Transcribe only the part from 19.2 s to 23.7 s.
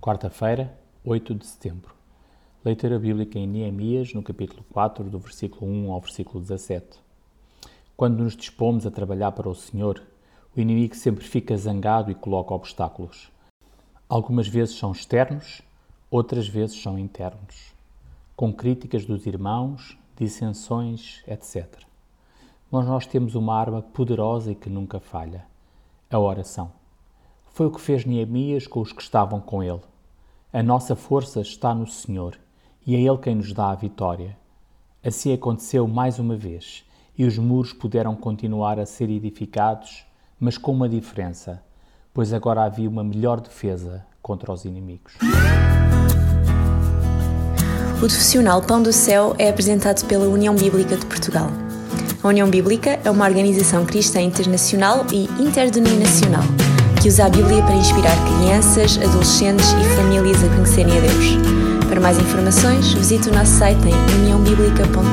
irmãos, dissensões, etc. Mas nós temos uma